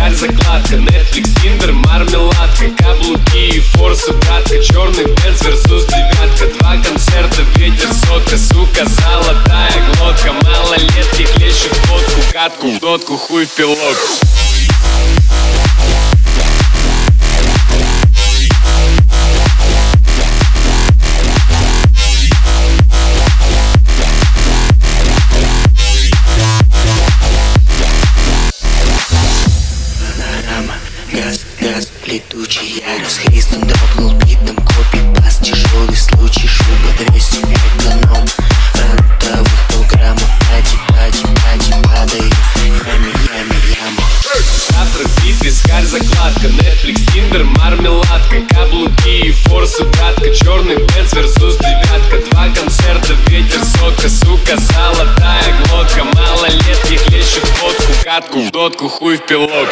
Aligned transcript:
Вискарь, 0.00 0.14
закладка? 0.14 0.76
Netflix, 0.76 1.28
Tinder, 1.42 1.72
мармеладка 1.72 2.70
Каблуки 2.78 3.56
и 3.56 3.60
форсы, 3.60 4.12
братка 4.12 4.62
Черный 4.62 5.04
бенз 5.04 5.42
versus 5.42 5.86
девятка. 5.88 6.58
Два 6.58 6.76
концерта, 6.76 7.42
ветер, 7.56 7.88
сотка 7.92 8.38
Сука, 8.38 8.86
золотая 8.86 9.94
глотка. 9.94 10.32
Малолетки 10.32 11.24
клещут 11.34 11.78
водку 11.88 12.20
Катку 12.32 12.70
в 12.70 12.80
дотку, 12.80 13.16
хуй 13.18 13.44
в 13.44 13.50
пилот 13.50 13.96
я 33.10 33.24
расхристан 33.24 33.60
Дропнул 33.66 34.12
битом, 34.24 34.56
копипаст 34.56 35.42
Тяжелый 35.42 35.96
случай, 35.96 36.46
шуба 36.46 37.10
200 37.10 37.36
эконом 37.36 38.26
Ротовых 38.74 39.68
полграммов 39.68 40.30
Пади, 40.48 40.76
пади, 40.88 41.22
пади, 41.42 41.72
падаю. 41.84 42.30
Ями, 42.56 43.12
ями, 43.36 43.56
яма. 43.76 44.02
Завтра 44.70 45.04
бит, 45.22 45.42
вискарь, 45.42 45.84
закладка 45.84 46.48
Netflix, 46.48 46.96
Tinder, 47.12 47.44
мармеладка 47.58 48.40
Каблуки 48.50 49.28
и 49.28 49.32
форсы, 49.32 49.84
братка. 49.84 50.34
Черный 50.34 50.76
бенз 50.76 51.12
versus 51.12 51.58
девятка. 51.58 52.30
Два 52.30 52.48
концерта, 52.48 53.14
ветер, 53.28 53.60
сотка 53.64 54.08
Сука, 54.08 54.56
золотая 54.56 55.54
глотка. 55.64 56.04
Малолетки 56.04 56.96
клещут 57.06 57.48
водку 57.60 57.92
Катку 58.04 58.40
в 58.40 58.50
дотку, 58.50 58.88
хуй 58.88 59.16
в 59.16 59.26
пилот 59.26 59.68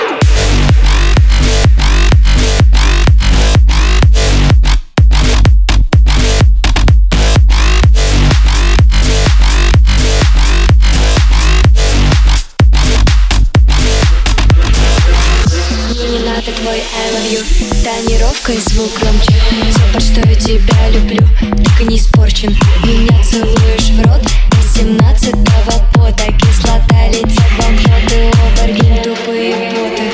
твой 16.61 16.79
I 16.79 17.11
love 17.13 17.33
you. 17.33 17.85
Тонировка 17.85 18.53
и 18.53 18.59
звук 18.59 18.91
громче. 19.01 19.35
Все, 19.71 20.01
что 20.01 20.29
я 20.29 20.35
тебя 20.35 20.89
люблю. 20.91 21.27
Так 21.65 21.81
и 21.81 21.85
не 21.85 21.99
испорчен. 21.99 22.51
Меня 22.85 23.23
целуешь 23.23 23.91
в 23.91 24.07
рот 24.07 24.23
До 24.23 24.79
семнадцатого 24.79 25.87
пота. 25.95 26.33
Кислота 26.33 27.09
летят 27.09 27.51
банкноты 27.59 28.31
Овергейм, 28.59 29.03
тупые 29.03 29.55
боты. 29.73 30.13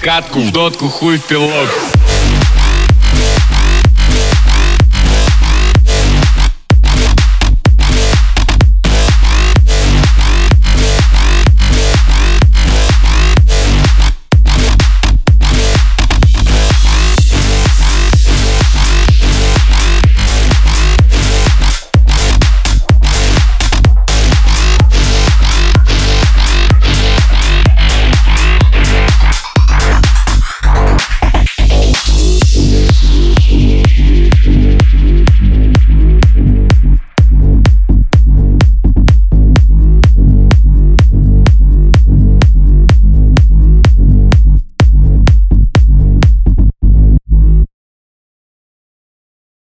Катку 0.00 0.40
в 0.40 0.52
дотку, 0.52 0.88
хуй 0.88 1.18
в 1.18 1.24
пилот 1.24 1.68